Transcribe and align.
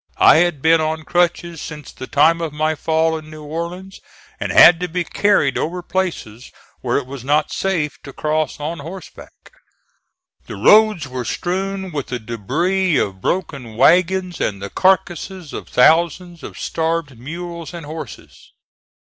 I 0.17 0.37
had 0.37 0.63
been 0.63 0.81
on 0.81 1.03
crutches 1.03 1.61
since 1.61 1.91
the 1.91 2.07
time 2.07 2.41
of 2.41 2.51
my 2.51 2.73
fall 2.73 3.15
in 3.19 3.29
New 3.29 3.43
Orleans, 3.43 4.01
and 4.39 4.51
had 4.51 4.79
to 4.79 4.87
be 4.87 5.03
carried 5.03 5.59
over 5.59 5.83
places 5.83 6.51
where 6.79 6.97
it 6.97 7.05
was 7.05 7.23
not 7.23 7.51
safe 7.51 8.01
to 8.01 8.11
cross 8.11 8.59
on 8.59 8.79
horseback. 8.79 9.51
The 10.47 10.55
roads 10.55 11.07
were 11.07 11.23
strewn 11.23 11.91
with 11.91 12.07
the 12.07 12.17
debris 12.17 12.97
of 12.97 13.21
broken 13.21 13.75
wagons 13.77 14.41
and 14.41 14.59
the 14.59 14.71
carcasses 14.71 15.53
of 15.53 15.69
thousands 15.69 16.41
of 16.41 16.57
starved 16.57 17.15
mules 17.19 17.71
and 17.71 17.85
horses. 17.85 18.53